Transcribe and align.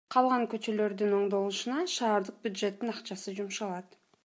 Калган 0.13 0.45
көчөлөрдүн 0.53 1.13
оңдолушуна 1.17 1.83
шаардык 1.97 2.41
бюджеттин 2.47 2.95
акчасы 2.97 3.37
жумшалат. 3.41 3.99